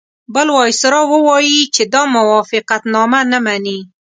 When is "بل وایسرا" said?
0.33-1.01